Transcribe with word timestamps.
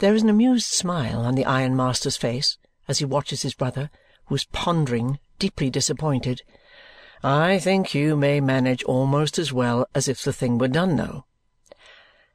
There 0.00 0.14
is 0.14 0.22
an 0.22 0.30
amused 0.30 0.66
smile 0.66 1.20
on 1.20 1.34
the 1.34 1.44
ironmaster's 1.44 2.16
face 2.16 2.56
as 2.88 3.00
he 3.00 3.04
watches 3.04 3.42
his 3.42 3.52
brother, 3.52 3.90
who 4.26 4.34
is 4.34 4.44
pondering, 4.46 5.18
deeply 5.38 5.68
disappointed. 5.68 6.40
"I 7.22 7.58
think 7.58 7.94
you 7.94 8.16
may 8.16 8.40
manage 8.40 8.82
almost 8.84 9.38
as 9.38 9.52
well 9.52 9.86
as 9.94 10.08
if 10.08 10.22
the 10.22 10.32
thing 10.32 10.56
were 10.56 10.68
done, 10.68 10.96
though." 10.96 11.26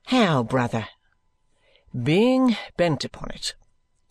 "How, 0.05 0.43
brother?" 0.43 0.89
"Being 1.91 2.55
bent 2.77 3.03
upon 3.03 3.31
it, 3.31 3.55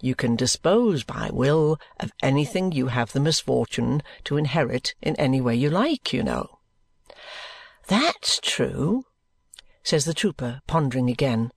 you 0.00 0.16
can 0.16 0.34
dispose 0.34 1.04
by 1.04 1.30
will 1.32 1.78
of 2.00 2.10
anything 2.24 2.72
you 2.72 2.88
have 2.88 3.12
the 3.12 3.20
misfortune 3.20 4.02
to 4.24 4.36
inherit 4.36 4.96
in 5.00 5.14
any 5.14 5.40
way 5.40 5.54
you 5.54 5.70
like, 5.70 6.12
you 6.12 6.24
know." 6.24 6.58
"That's 7.86 8.40
true," 8.42 9.04
says 9.84 10.06
the 10.06 10.14
trooper, 10.14 10.60
pondering 10.66 11.08
again. 11.08 11.52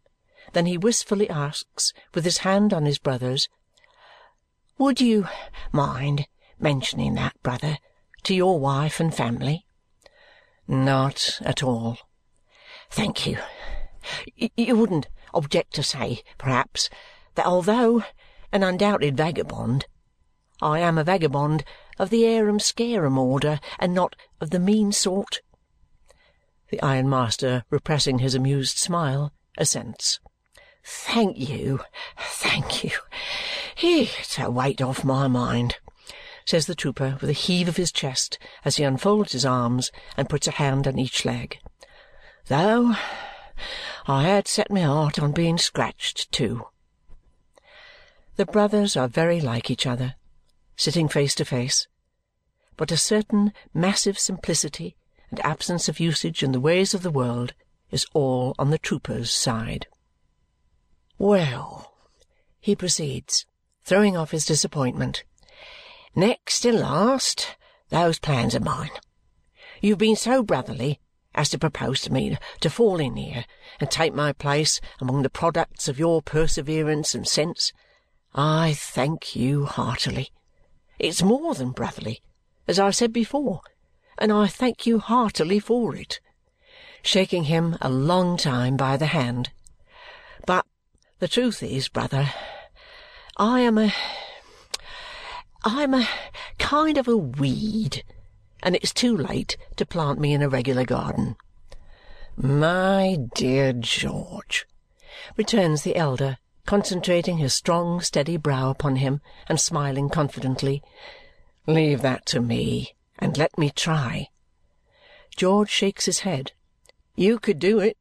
Then 0.53 0.65
he 0.65 0.77
wistfully 0.77 1.29
asks, 1.29 1.93
with 2.13 2.25
his 2.25 2.39
hand 2.39 2.73
on 2.73 2.85
his 2.85 2.97
brother's, 2.97 3.49
"Would 4.77 5.01
you 5.01 5.27
mind 5.71 6.27
mentioning 6.57 7.13
that, 7.15 7.41
brother, 7.43 7.77
to 8.23 8.33
your 8.33 8.59
wife 8.59 8.99
and 8.99 9.13
family?" 9.13 9.65
"Not 10.67 11.39
at 11.41 11.61
all." 11.61 11.97
"Thank 12.89 13.27
you. 13.27 13.39
You 14.35 14.75
wouldn't 14.75 15.07
object 15.33 15.75
to 15.75 15.83
say, 15.83 16.23
perhaps, 16.37 16.89
that 17.35 17.45
although 17.45 18.03
an 18.51 18.63
undoubted 18.63 19.17
vagabond, 19.17 19.85
I 20.61 20.79
am 20.79 20.97
a 20.97 21.03
vagabond 21.03 21.65
of 21.99 22.09
the 22.09 22.23
harum 22.23 22.59
scarum 22.59 23.17
order 23.17 23.59
and 23.77 23.93
not 23.93 24.15
of 24.39 24.49
the 24.49 24.59
mean 24.59 24.91
sort?" 24.91 25.41
The 26.69 26.81
ironmaster, 26.81 27.63
repressing 27.69 28.19
his 28.19 28.33
amused 28.33 28.77
smile, 28.77 29.31
assents. 29.57 30.19
"Thank 30.89 31.37
you, 31.37 31.81
thank 32.17 32.85
you. 32.85 32.91
It's 33.75 34.39
a 34.39 34.49
weight 34.49 34.81
off 34.81 35.03
my 35.03 35.27
mind," 35.27 35.75
says 36.45 36.65
the 36.65 36.75
trooper 36.75 37.17
with 37.19 37.29
a 37.29 37.33
heave 37.33 37.67
of 37.67 37.75
his 37.75 37.91
chest 37.91 38.39
as 38.63 38.77
he 38.77 38.85
unfolds 38.85 39.33
his 39.33 39.45
arms 39.45 39.91
and 40.15 40.29
puts 40.29 40.47
a 40.47 40.51
hand 40.51 40.87
on 40.87 40.97
each 40.97 41.25
leg. 41.25 41.59
"Though 42.45 42.95
I 44.05 44.23
had 44.23 44.47
set 44.47 44.71
my 44.71 44.83
heart 44.83 45.19
on 45.19 45.33
being 45.33 45.57
scratched 45.57 46.31
too." 46.31 46.69
The 48.37 48.45
brothers 48.45 48.95
are 48.95 49.09
very 49.09 49.41
like 49.41 49.69
each 49.69 49.85
other, 49.85 50.15
sitting 50.77 51.09
face 51.09 51.35
to 51.35 51.43
face, 51.43 51.89
but 52.77 52.93
a 52.93 52.97
certain 52.97 53.51
massive 53.73 54.17
simplicity 54.17 54.95
and 55.31 55.41
absence 55.41 55.89
of 55.89 55.99
usage 55.99 56.43
in 56.43 56.53
the 56.53 56.61
ways 56.61 56.93
of 56.93 57.03
the 57.03 57.11
world 57.11 57.53
is 57.91 58.05
all 58.13 58.55
on 58.57 58.69
the 58.69 58.77
trooper's 58.77 59.33
side. 59.33 59.87
"Well," 61.19 61.93
he 62.59 62.75
proceeds, 62.75 63.47
throwing 63.83 64.15
off 64.15 64.31
his 64.31 64.45
disappointment, 64.45 65.23
"next 66.13 66.63
and 66.63 66.79
last, 66.79 67.55
those 67.89 68.19
plans 68.19 68.53
of 68.53 68.63
mine. 68.63 68.91
You 69.81 69.93
have 69.93 69.99
been 69.99 70.15
so 70.15 70.43
brotherly 70.43 70.99
as 71.33 71.49
to 71.49 71.57
propose 71.57 72.01
to 72.01 72.11
me 72.13 72.37
to 72.59 72.69
fall 72.69 72.99
in 72.99 73.15
here 73.15 73.45
and 73.79 73.89
take 73.89 74.13
my 74.13 74.31
place 74.31 74.79
among 74.99 75.23
the 75.23 75.29
products 75.29 75.87
of 75.87 75.97
your 75.97 76.21
perseverance 76.21 77.15
and 77.15 77.27
sense. 77.27 77.73
I 78.35 78.73
thank 78.75 79.35
you 79.35 79.65
heartily. 79.65 80.31
It's 80.99 81.23
more 81.23 81.55
than 81.55 81.71
brotherly, 81.71 82.21
as 82.67 82.77
I 82.77 82.91
said 82.91 83.11
before, 83.11 83.61
and 84.19 84.31
I 84.31 84.45
thank 84.45 84.85
you 84.85 84.99
heartily 84.99 85.59
for 85.59 85.95
it," 85.95 86.19
shaking 87.01 87.45
him 87.45 87.75
a 87.81 87.89
long 87.89 88.37
time 88.37 88.77
by 88.77 88.97
the 88.97 89.07
hand. 89.07 89.51
"But 91.19 91.31
the 91.31 91.33
truth 91.33 91.63
is, 91.63 91.87
brother, 91.87 92.31
I 93.37 93.61
am 93.61 93.79
a 93.79 93.91
I 95.63 95.81
am 95.81 95.95
a 95.95 96.07
kind 96.59 96.95
of 96.99 97.07
a 97.07 97.17
weed, 97.17 98.03
and 98.61 98.75
it's 98.75 98.93
too 98.93 99.17
late 99.17 99.57
to 99.77 99.85
plant 99.87 100.19
me 100.19 100.35
in 100.35 100.43
a 100.43 100.47
regular 100.47 100.85
garden." 100.85 101.35
"My 102.35 103.17
dear 103.33 103.73
George," 103.73 104.67
returns 105.35 105.81
the 105.81 105.95
elder, 105.95 106.37
concentrating 106.67 107.39
his 107.39 107.55
strong 107.55 107.99
steady 107.99 108.37
brow 108.37 108.69
upon 108.69 108.97
him 108.97 109.19
and 109.49 109.59
smiling 109.59 110.09
confidently, 110.09 110.83
"leave 111.65 112.03
that 112.03 112.27
to 112.27 112.39
me, 112.39 112.95
and 113.17 113.39
let 113.39 113.57
me 113.57 113.71
try." 113.71 114.29
George 115.35 115.71
shakes 115.71 116.05
his 116.05 116.19
head. 116.19 116.51
"You 117.15 117.39
could 117.39 117.57
do 117.57 117.79
it, 117.79 117.97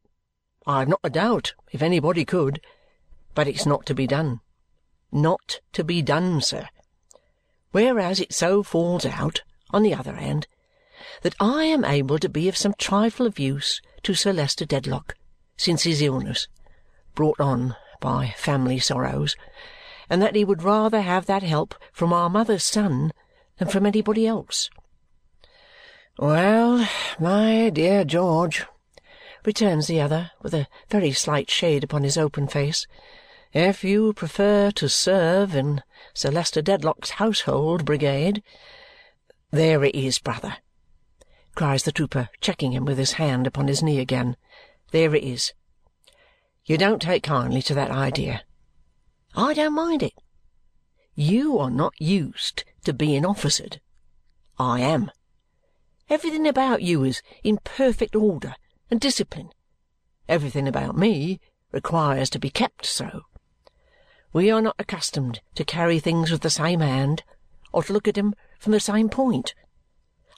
I 0.67 0.81
have 0.81 0.87
not 0.87 0.99
a 1.03 1.09
doubt, 1.09 1.55
if 1.71 1.81
anybody 1.81 2.23
could. 2.23 2.61
But 3.37 3.47
it's 3.47 3.67
not 3.67 3.85
to 3.85 3.93
be 3.93 4.07
done. 4.07 4.39
Not 5.11 5.59
to 5.73 5.83
be 5.83 6.01
done, 6.01 6.41
sir. 6.41 6.69
Whereas 7.69 8.19
it 8.19 8.33
so 8.33 8.63
falls 8.63 9.05
out, 9.05 9.43
on 9.69 9.83
the 9.83 9.93
other 9.93 10.15
hand, 10.15 10.47
that 11.21 11.35
I 11.39 11.65
am 11.65 11.85
able 11.85 12.17
to 12.17 12.29
be 12.29 12.49
of 12.49 12.57
some 12.57 12.73
trifle 12.79 13.27
of 13.27 13.37
use 13.37 13.79
to 14.01 14.15
Sir 14.15 14.33
Leicester 14.33 14.65
Dedlock 14.65 15.13
since 15.55 15.83
his 15.83 16.01
illness, 16.01 16.47
brought 17.13 17.39
on 17.39 17.75
by 17.99 18.33
family 18.35 18.79
sorrows, 18.79 19.35
and 20.09 20.19
that 20.19 20.33
he 20.33 20.43
would 20.43 20.63
rather 20.63 21.01
have 21.01 21.27
that 21.27 21.43
help 21.43 21.75
from 21.93 22.11
our 22.11 22.31
mother's 22.31 22.63
son 22.63 23.13
than 23.59 23.67
from 23.67 23.85
anybody 23.85 24.25
else." 24.25 24.71
"Well, 26.17 26.89
my 27.19 27.69
dear 27.69 28.03
George," 28.03 28.65
returns 29.45 29.85
the 29.85 30.01
other 30.01 30.31
with 30.41 30.55
a 30.55 30.67
very 30.89 31.11
slight 31.11 31.51
shade 31.51 31.83
upon 31.83 32.01
his 32.01 32.17
open 32.17 32.47
face. 32.47 32.87
If 33.59 33.83
you 33.83 34.13
prefer 34.13 34.69
to 34.69 34.87
serve 34.87 35.55
in 35.55 35.81
Sir 36.13 36.29
Leicester 36.29 36.61
Dedlock's 36.61 37.09
household 37.17 37.85
brigade 37.85 38.43
"There 39.49 39.83
it 39.83 39.95
is, 39.95 40.19
brother!" 40.19 40.57
cries 41.55 41.81
the 41.81 41.91
trooper, 41.91 42.29
checking 42.39 42.73
him 42.73 42.85
with 42.85 42.99
his 42.99 43.13
hand 43.13 43.47
upon 43.47 43.67
his 43.67 43.81
knee 43.81 43.97
again. 43.97 44.37
"There 44.91 45.15
it 45.15 45.23
is. 45.23 45.53
You 46.65 46.77
don't 46.77 47.01
take 47.01 47.23
kindly 47.23 47.63
to 47.63 47.73
that 47.73 47.89
idea. 47.89 48.43
I 49.33 49.55
don't 49.55 49.73
mind 49.73 50.03
it. 50.03 50.13
You 51.15 51.57
are 51.57 51.71
not 51.71 51.99
used 51.99 52.63
to 52.83 52.93
being 52.93 53.25
officered. 53.25 53.81
I 54.59 54.81
am. 54.81 55.09
Everything 56.11 56.47
about 56.47 56.83
you 56.83 57.03
is 57.03 57.23
in 57.43 57.57
perfect 57.63 58.15
order 58.15 58.53
and 58.91 59.01
discipline. 59.01 59.49
Everything 60.29 60.67
about 60.67 60.95
me 60.95 61.39
requires 61.71 62.29
to 62.29 62.37
be 62.37 62.51
kept 62.51 62.85
so. 62.85 63.23
We 64.33 64.51
are 64.51 64.61
not 64.61 64.75
accustomed 64.77 65.41
to 65.55 65.63
carry 65.63 65.99
things 65.99 66.31
with 66.31 66.41
the 66.41 66.49
same 66.49 66.81
hand 66.81 67.23
or 67.71 67.83
to 67.83 67.93
look 67.93 68.07
at 68.07 68.15
them 68.15 68.35
from 68.59 68.71
the 68.71 68.79
same 68.79 69.09
point. 69.09 69.53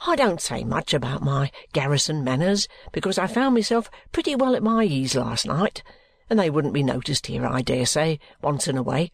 I 0.06 0.16
don't 0.16 0.42
say 0.42 0.64
much 0.64 0.94
about 0.94 1.22
my 1.22 1.52
garrison 1.74 2.24
manners 2.24 2.68
because 2.92 3.18
I 3.18 3.28
found 3.28 3.56
myself 3.56 3.90
pretty 4.12 4.36
well 4.36 4.56
at 4.56 4.64
my 4.64 4.84
ease 4.86 5.16
last 5.16 5.46
night, 5.46 5.84
and 6.30 6.40
they 6.40 6.50
wouldn't 6.50 6.74
be 6.74 6.84
noticed 6.84 7.28
here, 7.28 7.46
I 7.46 7.62
dare 7.62 7.86
say, 7.86 8.20
once 8.42 8.68
in 8.68 8.78
a 8.78 8.84
way. 8.84 9.12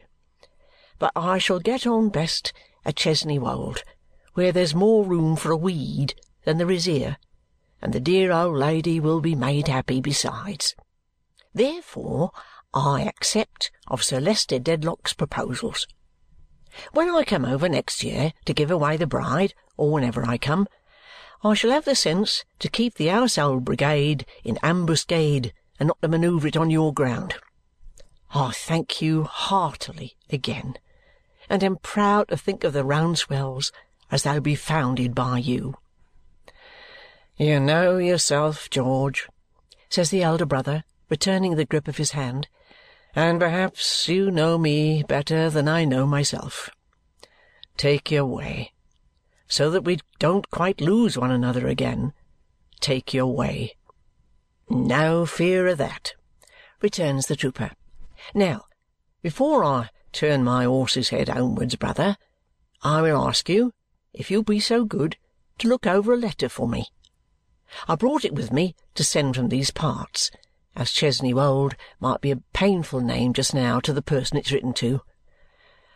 But 1.00 1.12
I 1.16 1.40
shall 1.40 1.60
get 1.60 1.88
on 1.88 2.10
best 2.10 2.54
at 2.86 2.96
Chesney 2.96 3.40
Wold, 3.40 3.84
where 4.34 4.52
there's 4.52 4.76
more 4.76 5.04
room 5.04 5.36
for 5.36 5.52
a 5.52 5.58
weed 5.58 6.14
than 6.44 6.58
there 6.58 6.70
is 6.70 6.86
here, 6.86 7.18
and 7.82 7.94
the 7.94 8.00
dear 8.00 8.32
old 8.32 8.58
lady 8.58 9.00
will 9.00 9.22
be 9.22 9.36
made 9.36 9.68
happy 9.68 10.02
besides. 10.02 10.76
Therefore 11.54 12.32
I 12.78 13.04
accept 13.04 13.72
of 13.88 14.04
Sir 14.04 14.20
Leicester 14.20 14.60
Dedlock's 14.60 15.14
proposals. 15.14 15.88
When 16.92 17.10
I 17.10 17.24
come 17.24 17.46
over 17.46 17.70
next 17.70 18.04
year 18.04 18.34
to 18.44 18.54
give 18.54 18.70
away 18.70 18.98
the 18.98 19.08
bride, 19.08 19.54
or 19.78 19.94
whenever 19.94 20.26
I 20.26 20.38
come, 20.38 20.68
I 21.42 21.54
shall 21.54 21.72
have 21.72 21.86
the 21.86 21.96
sense 21.96 22.44
to 22.60 22.68
keep 22.68 22.96
the 22.96 23.08
household 23.08 23.64
brigade 23.64 24.26
in 24.44 24.60
ambuscade 24.62 25.54
and 25.80 25.88
not 25.88 26.02
to 26.02 26.10
manoeuvre 26.10 26.50
it 26.50 26.58
on 26.58 26.70
your 26.70 26.94
ground. 26.94 27.36
I 28.32 28.52
thank 28.52 29.02
you 29.02 29.24
heartily 29.24 30.18
again, 30.30 30.76
and 31.50 31.64
am 31.64 31.78
proud 31.78 32.28
to 32.28 32.36
think 32.36 32.66
of 32.66 32.74
the 32.74 32.84
Rouncewells 32.84 33.72
as 34.12 34.24
they'll 34.24 34.42
be 34.42 34.56
founded 34.56 35.16
by 35.16 35.38
you. 35.38 35.76
You 37.38 37.62
know 37.62 38.00
yourself, 38.00 38.70
George, 38.70 39.30
says 39.88 40.10
the 40.10 40.24
elder 40.24 40.46
brother, 40.46 40.84
returning 41.10 41.56
the 41.56 41.66
grip 41.66 41.88
of 41.88 41.96
his 41.96 42.12
hand 42.12 42.50
and 43.16 43.40
perhaps 43.40 44.10
you 44.10 44.30
know 44.30 44.58
me 44.58 45.02
better 45.04 45.50
than 45.50 45.70
I 45.70 45.86
know 45.86 46.06
myself. 46.06 46.70
Take 47.78 48.12
your 48.12 48.26
way. 48.26 48.74
So 49.48 49.70
that 49.72 49.86
we 49.86 50.00
don't 50.20 50.50
quite 50.52 50.82
lose 50.82 51.18
one 51.18 51.32
another 51.32 51.68
again, 51.68 52.12
take 52.82 53.14
your 53.14 53.34
way. 53.34 53.78
No 54.70 55.26
fear 55.26 55.68
of 55.68 55.78
that, 55.78 56.14
returns 56.82 57.28
the 57.28 57.36
trooper. 57.38 57.72
Now, 58.34 58.66
before 59.22 59.64
I 59.64 59.90
turn 60.12 60.44
my 60.44 60.66
horse's 60.66 61.10
head 61.10 61.30
homewards, 61.30 61.76
brother, 61.76 62.18
I 62.82 63.02
will 63.02 63.28
ask 63.28 63.48
you, 63.48 63.74
if 64.14 64.30
you'll 64.30 64.44
be 64.44 64.60
so 64.60 64.84
good, 64.84 65.16
to 65.60 65.68
look 65.68 65.88
over 65.88 66.14
a 66.14 66.18
letter 66.18 66.50
for 66.50 66.68
me. 66.68 66.88
I 67.88 67.96
brought 67.96 68.26
it 68.26 68.36
with 68.36 68.52
me 68.52 68.76
to 68.96 69.04
send 69.04 69.36
from 69.36 69.50
these 69.50 69.72
parts, 69.72 70.32
as 70.76 70.92
Chesney 70.92 71.34
Wold 71.34 71.76
might 72.00 72.22
be 72.22 72.32
a 72.32 72.42
painful 72.54 73.00
name 73.00 73.34
just 73.34 73.54
now 73.54 73.80
to 73.80 73.94
the 73.94 74.02
person 74.02 74.38
it's 74.38 74.52
written 74.52 74.74
to. 74.74 75.02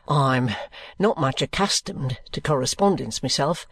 I'm 0.07 0.51
not 0.97 1.19
much 1.19 1.41
accustomed 1.41 2.17
to 2.31 2.41
correspondence 2.41 3.21
myself, 3.21 3.67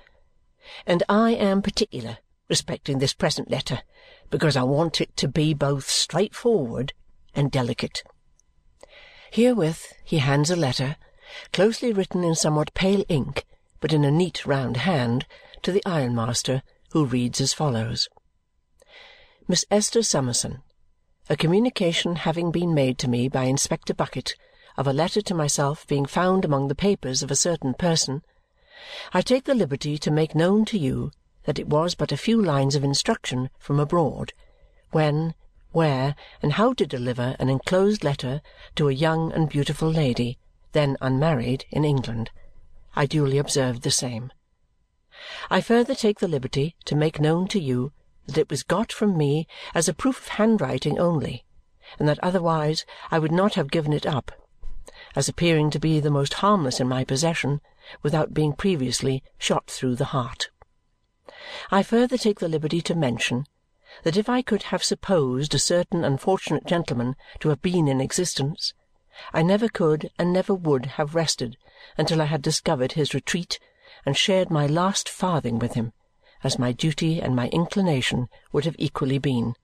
and 0.85 1.03
I 1.07 1.31
am 1.31 1.61
particular 1.61 2.17
respecting 2.49 2.99
this 2.99 3.13
present 3.13 3.49
letter 3.49 3.81
because 4.29 4.55
I 4.55 4.63
want 4.63 5.01
it 5.01 5.15
to 5.17 5.27
be 5.27 5.53
both 5.53 5.89
straightforward 5.89 6.93
and 7.33 7.51
delicate. 7.51 8.03
Herewith 9.31 9.93
he 10.03 10.19
hands 10.19 10.51
a 10.51 10.55
letter, 10.55 10.97
closely 11.53 11.91
written 11.91 12.23
in 12.23 12.35
somewhat 12.35 12.73
pale 12.73 13.03
ink 13.09 13.45
but 13.79 13.93
in 13.93 14.03
a 14.03 14.11
neat 14.11 14.45
round 14.45 14.77
hand, 14.77 15.25
to 15.61 15.71
the 15.71 15.83
ironmaster, 15.85 16.63
who 16.91 17.05
reads 17.05 17.41
as 17.41 17.53
follows. 17.53 18.09
Miss 19.47 19.65
Esther 19.69 20.01
Summerson, 20.01 20.61
a 21.29 21.35
communication 21.35 22.15
having 22.15 22.51
been 22.51 22.73
made 22.73 22.97
to 22.97 23.09
me 23.09 23.27
by 23.27 23.43
Inspector 23.43 23.93
Bucket 23.95 24.33
of 24.77 24.87
a 24.87 24.93
letter 24.93 25.21
to 25.21 25.33
myself 25.33 25.85
being 25.85 26.05
found 26.05 26.45
among 26.45 26.67
the 26.67 26.75
papers 26.75 27.21
of 27.21 27.29
a 27.29 27.35
certain 27.35 27.73
person, 27.73 28.21
I 29.13 29.21
take 29.21 29.43
the 29.43 29.55
liberty 29.55 29.97
to 29.97 30.11
make 30.11 30.35
known 30.35 30.63
to 30.65 30.77
you 30.77 31.11
that 31.43 31.59
it 31.59 31.67
was 31.67 31.95
but 31.95 32.13
a 32.13 32.17
few 32.17 32.41
lines 32.41 32.75
of 32.75 32.83
instruction 32.83 33.49
from 33.59 33.77
abroad 33.77 34.31
when, 34.91 35.33
where, 35.71 36.15
and 36.41 36.53
how 36.53 36.71
to 36.73 36.87
deliver 36.87 37.35
an 37.39 37.49
enclosed 37.49 38.05
letter 38.05 38.41
to 38.75 38.87
a 38.87 38.93
young 38.93 39.33
and 39.33 39.49
beautiful 39.49 39.89
lady, 39.89 40.37
then 40.71 40.95
unmarried, 41.01 41.65
in 41.71 41.83
England. 41.83 42.31
I 42.95 43.05
duly 43.05 43.37
observed 43.37 43.81
the 43.81 43.91
same. 43.91 44.31
I 45.49 45.59
further 45.59 45.95
take 45.95 46.19
the 46.19 46.27
liberty 46.27 46.75
to 46.85 46.95
make 46.95 47.19
known 47.19 47.47
to 47.49 47.59
you 47.59 47.91
that 48.27 48.37
it 48.37 48.49
was 48.49 48.63
got 48.63 48.91
from 48.91 49.17
me 49.17 49.47
as 49.73 49.87
a 49.87 49.93
proof 49.93 50.19
of 50.19 50.27
handwriting 50.29 50.99
only, 50.99 51.45
and 51.97 52.07
that 52.07 52.19
otherwise 52.21 52.85
I 53.09 53.19
would 53.19 53.31
not 53.31 53.55
have 53.55 53.71
given 53.71 53.93
it 53.93 54.05
up, 54.05 54.31
as 55.15 55.27
appearing 55.27 55.69
to 55.71 55.79
be 55.79 55.99
the 55.99 56.11
most 56.11 56.35
harmless 56.35 56.79
in 56.79 56.87
my 56.87 57.03
possession 57.03 57.61
without 58.03 58.33
being 58.33 58.53
previously 58.53 59.23
shot 59.37 59.67
through 59.67 59.95
the 59.95 60.05
heart. 60.05 60.49
I 61.71 61.83
further 61.83 62.17
take 62.17 62.39
the 62.39 62.49
liberty 62.49 62.81
to 62.81 62.95
mention 62.95 63.45
that 64.03 64.17
if 64.17 64.27
I 64.27 64.41
could 64.41 64.63
have 64.63 64.83
supposed 64.83 65.55
a 65.55 65.59
certain 65.59 66.03
unfortunate 66.03 66.65
gentleman 66.65 67.15
to 67.39 67.49
have 67.49 67.61
been 67.61 67.87
in 67.87 68.01
existence, 68.01 68.73
I 69.33 69.41
never 69.41 69.67
could 69.69 70.11
and 70.19 70.31
never 70.31 70.53
would 70.53 70.85
have 70.97 71.15
rested 71.15 71.57
until 71.97 72.21
I 72.21 72.25
had 72.25 72.41
discovered 72.41 72.91
his 72.91 73.13
retreat 73.13 73.59
and 74.05 74.17
shared 74.17 74.49
my 74.49 74.67
last 74.67 75.09
farthing 75.09 75.59
with 75.59 75.73
him, 75.73 75.93
as 76.43 76.59
my 76.59 76.71
duty 76.71 77.21
and 77.21 77.35
my 77.35 77.47
inclination 77.49 78.29
would 78.51 78.65
have 78.65 78.75
equally 78.77 79.17
been. 79.17 79.55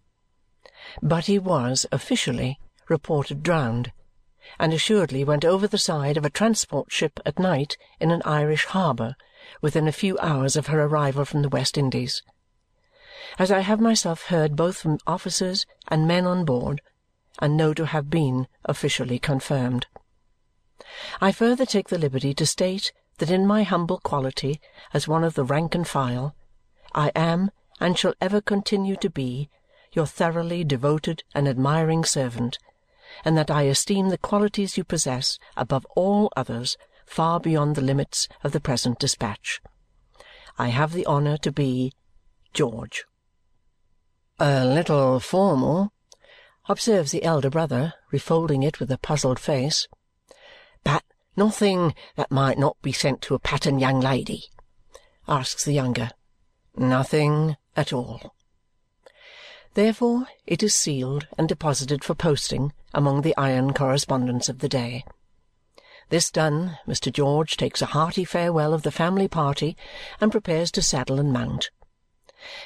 But 1.02 1.26
he 1.26 1.40
was, 1.40 1.86
officially, 1.92 2.60
reported 2.90 3.44
drowned, 3.44 3.92
and 4.60 4.74
assuredly 4.74 5.24
went 5.24 5.46
over 5.46 5.68
the 5.68 5.78
side 5.78 6.18
of 6.18 6.26
a 6.26 6.30
transport 6.30 6.92
ship 6.92 7.20
at 7.26 7.40
night 7.40 7.78
in 8.00 8.12
an 8.12 8.22
Irish 8.26 8.66
harbour 8.66 9.16
within 9.62 9.88
a 9.88 9.92
few 9.92 10.18
hours 10.20 10.56
of 10.56 10.68
her 10.68 10.84
arrival 10.84 11.26
from 11.26 11.42
the 11.42 11.50
West 11.50 11.78
Indies. 11.78 12.22
As 13.40 13.52
I 13.52 13.62
have 13.62 13.80
myself 13.80 14.24
heard 14.24 14.56
both 14.56 14.78
from 14.78 15.00
officers 15.08 15.66
and 15.88 16.08
men 16.08 16.26
on 16.26 16.46
board, 16.46 16.82
and 17.40 17.58
know 17.58 17.74
to 17.74 17.88
have 17.88 18.10
been 18.10 18.48
officially 18.66 19.20
confirmed. 19.20 19.88
I 21.22 21.32
further 21.32 21.66
take 21.66 21.90
the 21.90 21.98
liberty 21.98 22.34
to 22.34 22.46
state 22.46 22.92
that 23.18 23.32
in 23.32 23.48
my 23.48 23.64
humble 23.64 24.00
quality 24.00 24.60
as 24.94 25.08
one 25.08 25.24
of 25.24 25.36
the 25.36 25.44
rank 25.44 25.74
and 25.74 25.88
file, 25.88 26.36
I 26.94 27.12
am 27.16 27.52
and 27.80 27.98
shall 27.98 28.14
ever 28.22 28.42
continue 28.42 28.96
to 28.98 29.10
be 29.10 29.50
your 29.94 30.06
thoroughly 30.06 30.64
devoted 30.64 31.24
and 31.34 31.48
admiring 31.48 32.04
servant, 32.04 32.58
and 33.24 33.38
that 33.38 33.52
I 33.52 33.64
esteem 33.64 34.10
the 34.10 34.18
qualities 34.18 34.78
you 34.78 34.84
possess 34.84 35.38
above 35.56 35.86
all 35.96 36.32
others 36.36 36.78
far 37.06 37.40
beyond 37.40 37.76
the 37.76 37.82
limits 37.82 38.28
of 38.44 38.52
the 38.52 38.60
present 38.60 39.00
dispatch. 39.00 39.62
I 40.58 40.70
have 40.70 40.94
the 40.94 41.06
honour 41.06 41.38
to 41.38 41.52
be 41.52 41.94
George. 42.54 43.06
A 44.40 44.66
little 44.66 45.20
formal, 45.20 45.94
observes 46.68 47.12
the 47.12 47.24
elder 47.24 47.50
brother, 47.50 47.94
refolding 48.12 48.64
it 48.66 48.80
with 48.80 48.92
a 48.92 48.98
puzzled 48.98 49.40
face. 49.40 49.88
But 50.84 51.04
nothing 51.36 51.94
that 52.16 52.32
might 52.32 52.58
not 52.58 52.82
be 52.82 52.92
sent 52.92 53.22
to 53.24 53.36
a 53.36 53.40
pattern 53.40 53.80
young 53.80 54.00
lady? 54.00 54.46
asks 55.28 55.66
the 55.66 55.74
younger. 55.74 56.12
Nothing 56.76 57.58
at 57.76 57.94
all. 57.94 58.36
Therefore 59.74 60.28
it 60.46 60.64
is 60.64 60.76
sealed 60.76 61.28
and 61.38 61.48
deposited 61.48 62.04
for 62.04 62.16
posting 62.16 62.74
among 62.94 63.22
the 63.22 63.36
iron 63.38 63.74
correspondence 63.74 64.50
of 64.50 64.60
the 64.60 64.70
day. 64.70 65.04
This 66.10 66.30
done, 66.30 66.78
Mr. 66.88 67.12
George 67.12 67.58
takes 67.58 67.82
a 67.82 67.88
hearty 67.88 68.26
farewell 68.26 68.74
of 68.74 68.84
the 68.84 68.92
family 68.92 69.28
party 69.28 69.76
and 70.20 70.32
prepares 70.32 70.72
to 70.72 70.82
saddle 70.82 71.20
and 71.20 71.32
mount. 71.32 71.72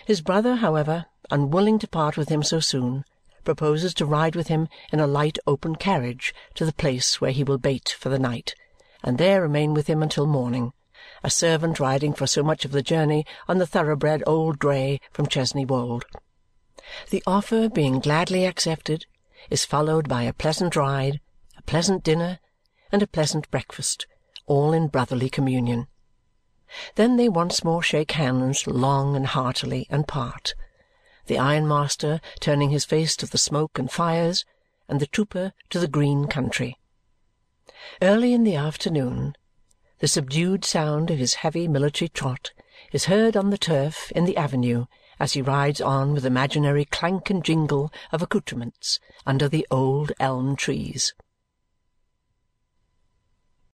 His 0.06 0.21
brother, 0.21 0.56
however, 0.56 1.06
unwilling 1.30 1.80
to 1.80 1.88
part 1.88 2.18
with 2.18 2.30
him 2.30 2.44
so 2.44 2.60
soon, 2.60 3.06
proposes 3.44 3.94
to 3.94 4.06
ride 4.06 4.36
with 4.36 4.48
him 4.48 4.68
in 4.92 5.00
a 5.00 5.07
light 5.07 5.38
open 5.48 5.75
carriage 5.75 6.33
to 6.56 6.65
the 6.65 6.74
place 6.74 7.21
where 7.21 7.31
he 7.31 7.44
will 7.44 7.57
bait 7.57 7.95
for 7.98 8.10
the 8.10 8.19
night, 8.19 8.56
and 9.03 9.18
there 9.18 9.42
remain 9.42 9.74
with 9.74 9.88
him 9.88 10.01
until 10.03 10.25
morning, 10.25 10.74
a 11.23 11.29
servant 11.29 11.79
riding 11.79 12.13
for 12.13 12.27
so 12.27 12.44
much 12.44 12.65
of 12.65 12.71
the 12.71 12.81
journey 12.81 13.25
on 13.47 13.57
the 13.57 13.67
thoroughbred 13.67 14.23
old 14.25 14.59
grey 14.59 14.99
from 15.11 15.27
Chesney 15.27 15.65
Wold. 15.65 16.05
The 17.09 17.23
offer 17.27 17.69
being 17.69 17.99
gladly 17.99 18.45
accepted, 18.45 19.05
is 19.49 19.65
followed 19.65 20.07
by 20.07 20.23
a 20.23 20.33
pleasant 20.33 20.75
ride, 20.75 21.19
a 21.57 21.61
pleasant 21.63 22.03
dinner, 22.03 22.39
and 22.91 23.01
a 23.03 23.07
pleasant 23.07 23.49
breakfast, 23.51 24.07
all 24.45 24.73
in 24.73 24.88
brotherly 24.88 25.29
communion. 25.29 25.88
Then 26.95 27.17
they 27.17 27.29
once 27.29 27.63
more 27.63 27.83
shake 27.83 28.11
hands 28.11 28.67
long 28.67 29.15
and 29.15 29.27
heartily 29.27 29.88
and 29.89 30.07
part, 30.07 30.53
the 31.27 31.38
ironmaster 31.38 32.21
turning 32.39 32.69
his 32.69 32.85
face 32.85 33.15
to 33.17 33.25
the 33.25 33.38
smoke 33.38 33.77
and 33.77 33.91
fires, 33.91 34.45
and 34.88 35.00
the 35.00 35.07
trooper 35.07 35.53
to 35.69 35.79
the 35.79 35.88
green 35.88 36.27
country. 36.27 36.77
Early 38.01 38.33
in 38.33 38.43
the 38.43 38.55
afternoon, 38.55 39.35
the 39.99 40.07
subdued 40.07 40.63
sound 40.63 41.09
of 41.09 41.17
his 41.17 41.35
heavy 41.35 41.67
military 41.67 42.09
trot 42.09 42.51
is 42.91 43.05
heard 43.05 43.35
on 43.35 43.49
the 43.49 43.57
turf 43.57 44.11
in 44.11 44.25
the 44.25 44.38
avenue 44.38 44.85
as 45.19 45.33
he 45.33 45.41
rides 45.41 45.81
on 45.81 46.13
with 46.13 46.25
imaginary 46.25 46.85
clank 46.85 47.29
and 47.29 47.44
jingle 47.44 47.91
of 48.11 48.21
accoutrements 48.21 48.99
under 49.25 49.49
the 49.49 49.65
old 49.71 50.11
elm 50.19 50.55
trees. 50.55 51.13